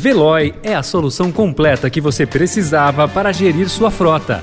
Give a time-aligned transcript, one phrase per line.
[0.00, 4.42] Veloy é a solução completa que você precisava para gerir sua frota.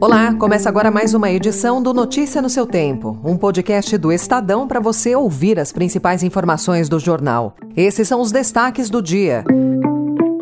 [0.00, 4.66] Olá, começa agora mais uma edição do Notícia no seu Tempo, um podcast do Estadão
[4.66, 7.54] para você ouvir as principais informações do jornal.
[7.76, 9.44] Esses são os destaques do dia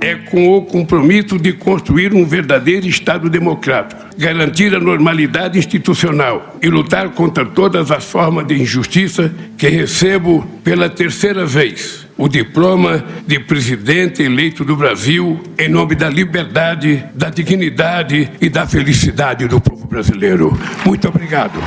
[0.03, 6.68] é com o compromisso de construir um verdadeiro Estado democrático, garantir a normalidade institucional e
[6.68, 13.39] lutar contra todas as formas de injustiça que recebo pela terceira vez o diploma de
[13.39, 19.87] presidente eleito do Brasil em nome da liberdade, da dignidade e da felicidade do povo
[19.87, 20.59] brasileiro.
[20.84, 21.59] Muito obrigado.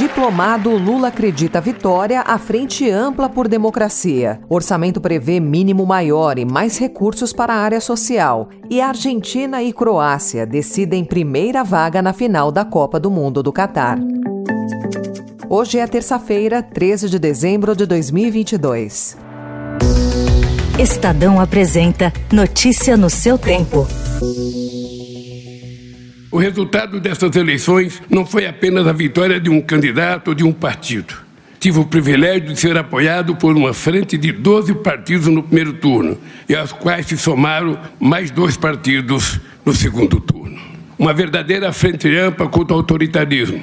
[0.00, 4.40] Diplomado Lula acredita vitória à frente ampla por democracia.
[4.48, 8.48] Orçamento prevê mínimo maior e mais recursos para a área social.
[8.70, 13.98] E Argentina e Croácia decidem primeira vaga na final da Copa do Mundo do Catar.
[15.50, 19.18] Hoje é terça-feira, 13 de dezembro de 2022.
[20.78, 23.86] Estadão apresenta Notícia no seu tempo.
[26.30, 30.52] O resultado dessas eleições não foi apenas a vitória de um candidato ou de um
[30.52, 31.12] partido.
[31.58, 36.16] Tive o privilégio de ser apoiado por uma frente de 12 partidos no primeiro turno,
[36.48, 40.56] e aos quais se somaram mais dois partidos no segundo turno.
[40.96, 43.60] Uma verdadeira frente ampla contra o autoritarismo.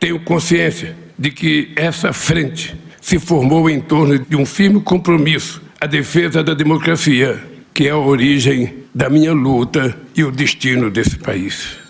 [0.00, 5.86] Tenho consciência de que essa frente se formou em torno de um firme compromisso à
[5.86, 7.38] defesa da democracia,
[7.74, 11.87] que é a origem da minha luta e o destino desse país.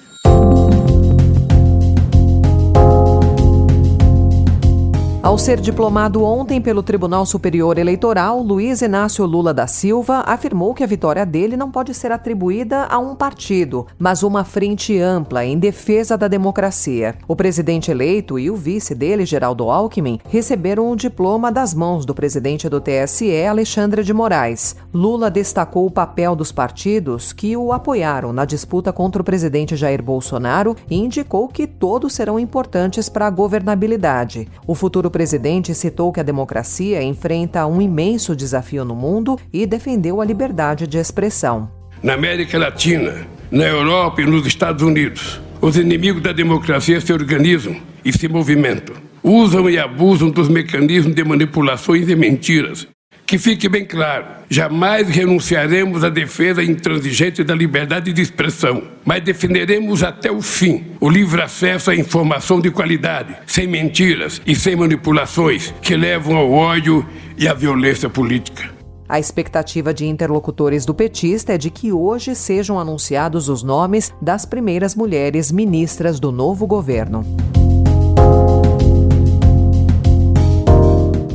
[5.29, 10.83] Ao ser diplomado ontem pelo Tribunal Superior Eleitoral, Luiz Inácio Lula da Silva afirmou que
[10.83, 15.59] a vitória dele não pode ser atribuída a um partido, mas uma frente ampla em
[15.59, 17.15] defesa da democracia.
[17.29, 22.15] O presidente eleito e o vice dele, Geraldo Alckmin, receberam o diploma das mãos do
[22.15, 24.77] presidente do TSE, Alexandre de Moraes.
[24.95, 30.03] Lula destacou o papel dos partidos que o apoiaram na disputa contra o presidente Jair
[30.03, 34.49] Bolsonaro e indicou que todos serão importantes para a governabilidade.
[34.67, 40.21] O futuro presidente citou que a democracia enfrenta um imenso desafio no mundo e defendeu
[40.21, 41.69] a liberdade de expressão.
[42.01, 47.75] Na América Latina, na Europa e nos Estados Unidos, os inimigos da democracia se organizam
[48.05, 48.95] e se movimentam.
[49.21, 52.87] Usam e abusam dos mecanismos de manipulações e mentiras
[53.29, 60.03] que fique bem claro: jamais renunciaremos à defesa intransigente da liberdade de expressão, mas defenderemos
[60.03, 65.73] até o fim o livre acesso à informação de qualidade, sem mentiras e sem manipulações
[65.83, 68.71] que levam ao ódio e à violência política.
[69.07, 74.45] A expectativa de interlocutores do petista é de que hoje sejam anunciados os nomes das
[74.45, 77.25] primeiras mulheres ministras do novo governo.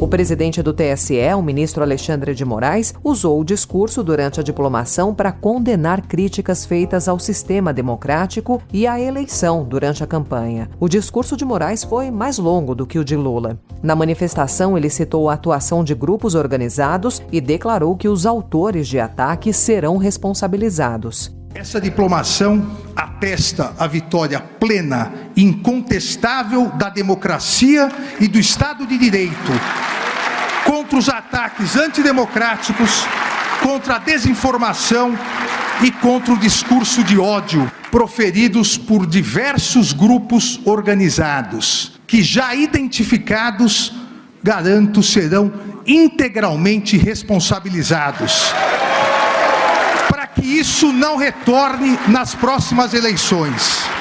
[0.04, 5.16] O presidente do TSE, o ministro Alexandre de Moraes, usou o discurso durante a diplomação
[5.16, 10.70] para condenar críticas feitas ao sistema democrático e à eleição durante a campanha.
[10.78, 13.58] O discurso de Moraes foi mais longo do que o de Lula.
[13.82, 19.00] Na manifestação, ele citou a atuação de grupos organizados e declarou que os autores de
[19.00, 21.34] ataques serão responsabilizados.
[21.56, 29.52] Essa diplomação atesta a vitória plena, incontestável da democracia e do Estado de Direito
[30.66, 33.06] contra os ataques antidemocráticos,
[33.62, 35.18] contra a desinformação
[35.84, 43.94] e contra o discurso de ódio proferidos por diversos grupos organizados, que já identificados,
[44.42, 45.54] garanto, serão
[45.86, 48.52] integralmente responsabilizados.
[50.44, 53.93] Que isso não retorne nas próximas eleições.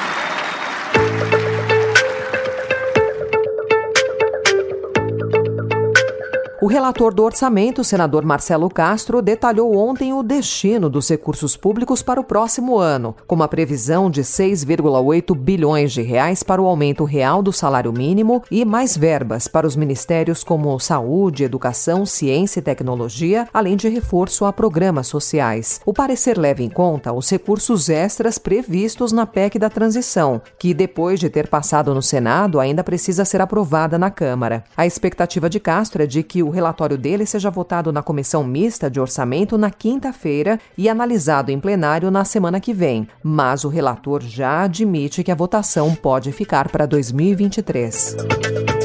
[6.63, 12.21] O relator do orçamento, senador Marcelo Castro, detalhou ontem o destino dos recursos públicos para
[12.21, 17.43] o próximo ano, com uma previsão de 6,8 bilhões de reais para o aumento real
[17.43, 23.45] do salário mínimo e mais verbas para os ministérios como saúde, educação, ciência e tecnologia,
[23.53, 25.81] além de reforço a programas sociais.
[25.85, 31.19] O parecer leva em conta os recursos extras previstos na PEC da transição, que depois
[31.19, 34.63] de ter passado no Senado ainda precisa ser aprovada na Câmara.
[34.77, 38.89] A expectativa de Castro é de que o relatório dele seja votado na comissão mista
[38.89, 43.07] de orçamento na quinta-feira e analisado em plenário na semana que vem.
[43.21, 48.82] Mas o relator já admite que a votação pode ficar para 2023.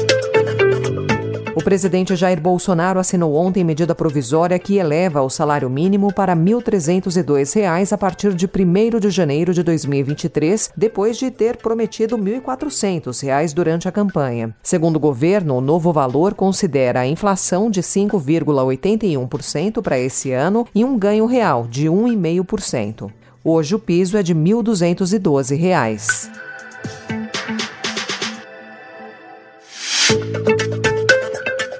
[1.59, 6.39] O presidente Jair Bolsonaro assinou ontem medida provisória que eleva o salário mínimo para R$
[6.39, 8.49] 1.302 a partir de 1
[8.97, 14.55] de janeiro de 2023, depois de ter prometido R$ 1.400 durante a campanha.
[14.63, 20.85] Segundo o governo, o novo valor considera a inflação de 5,81% para esse ano e
[20.85, 23.11] um ganho real de 1,5%.
[23.43, 26.48] Hoje o piso é de R$ 1.212.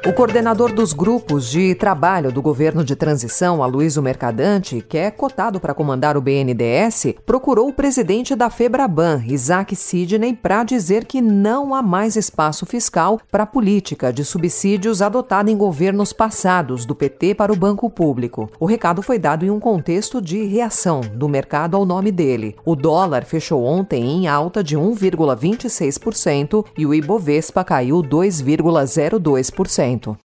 [0.09, 5.59] O coordenador dos grupos de trabalho do governo de transição, Aloysio Mercadante, que é cotado
[5.59, 11.75] para comandar o BNDES, procurou o presidente da Febraban, Isaac Sidney, para dizer que não
[11.75, 17.35] há mais espaço fiscal para a política de subsídios adotada em governos passados do PT
[17.35, 18.49] para o banco público.
[18.59, 22.55] O recado foi dado em um contexto de reação do mercado ao nome dele.
[22.65, 30.28] O dólar fechou ontem em alta de 1,26% e o Ibovespa caiu 2,02% momento.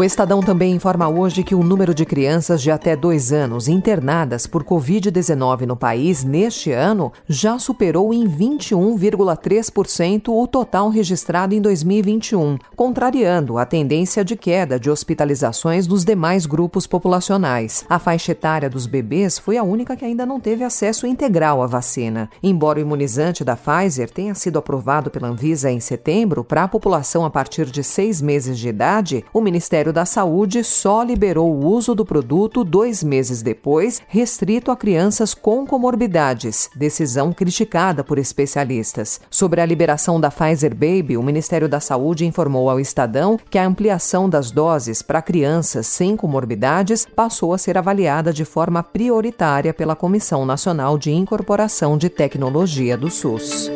[0.00, 4.46] O Estadão também informa hoje que o número de crianças de até dois anos internadas
[4.46, 12.56] por Covid-19 no país neste ano já superou em 21,3% o total registrado em 2021,
[12.74, 17.84] contrariando a tendência de queda de hospitalizações dos demais grupos populacionais.
[17.86, 21.66] A faixa etária dos bebês foi a única que ainda não teve acesso integral à
[21.66, 22.30] vacina.
[22.42, 27.22] Embora o imunizante da Pfizer tenha sido aprovado pela Anvisa em setembro para a população
[27.22, 31.66] a partir de seis meses de idade, o Ministério Ministério da Saúde só liberou o
[31.66, 39.20] uso do produto dois meses depois, restrito a crianças com comorbidades, decisão criticada por especialistas.
[39.30, 43.66] Sobre a liberação da Pfizer Baby, o Ministério da Saúde informou ao Estadão que a
[43.66, 49.96] ampliação das doses para crianças sem comorbidades passou a ser avaliada de forma prioritária pela
[49.96, 53.70] Comissão Nacional de Incorporação de Tecnologia do SUS.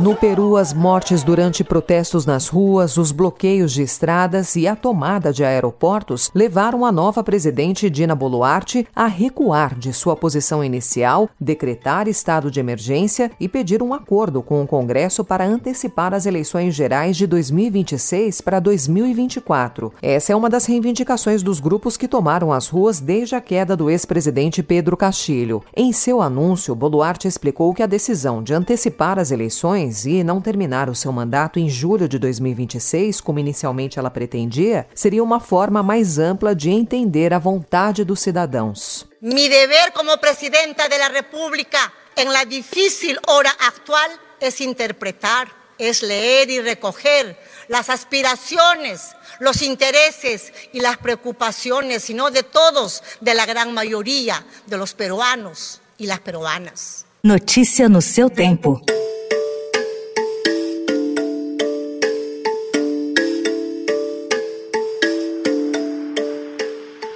[0.00, 5.30] No Peru, as mortes durante protestos nas ruas, os bloqueios de estradas e a tomada
[5.30, 12.08] de aeroportos levaram a nova presidente Dina Boluarte a recuar de sua posição inicial, decretar
[12.08, 17.14] estado de emergência e pedir um acordo com o Congresso para antecipar as eleições gerais
[17.14, 19.92] de 2026 para 2024.
[20.00, 23.90] Essa é uma das reivindicações dos grupos que tomaram as ruas desde a queda do
[23.90, 25.62] ex-presidente Pedro Castilho.
[25.76, 30.88] Em seu anúncio, Boluarte explicou que a decisão de antecipar as eleições e não terminar
[30.88, 36.18] o seu mandato em julho de 2026, como inicialmente ela pretendia, seria uma forma mais
[36.18, 39.06] ampla de entender a vontade dos cidadãos.
[39.20, 41.78] Mi dever como presidenta da República
[42.16, 44.10] em la difícil hora actual
[44.40, 45.48] es interpretar,
[45.78, 47.36] es leer y recoger
[47.68, 54.76] las aspiraciones, los intereses y las preocupaciones, sino de todos, de la gran mayoría de
[54.76, 57.06] los peruanos y las peruanas.
[57.22, 58.80] Notícia no seu tempo.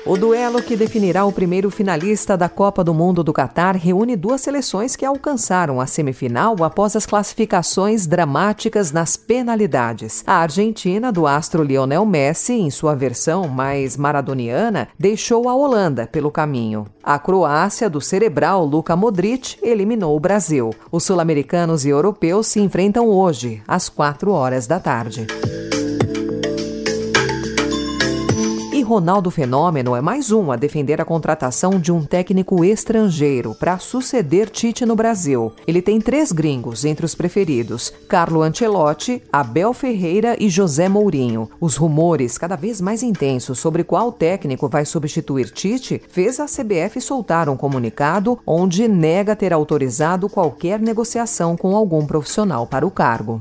[0.07, 4.43] O duelo que definirá o primeiro finalista da Copa do Mundo do Catar reúne duas
[4.43, 10.23] seleções que alcançaram a semifinal após as classificações dramáticas nas penalidades.
[10.27, 16.31] A Argentina, do astro Lionel Messi, em sua versão mais maradoniana, deixou a Holanda pelo
[16.31, 16.87] caminho.
[17.03, 20.75] A Croácia, do cerebral Luka Modric, eliminou o Brasil.
[20.93, 25.27] Os sul-americanos e europeus se enfrentam hoje, às quatro horas da tarde.
[28.85, 34.49] Ronaldo Fenômeno é mais um a defender a contratação de um técnico estrangeiro para suceder
[34.49, 35.53] Tite no Brasil.
[35.67, 41.51] Ele tem três gringos entre os preferidos: Carlo Ancelotti, Abel Ferreira e José Mourinho.
[41.61, 47.01] Os rumores cada vez mais intensos sobre qual técnico vai substituir Tite fez a CBF
[47.01, 53.41] soltar um comunicado onde nega ter autorizado qualquer negociação com algum profissional para o cargo.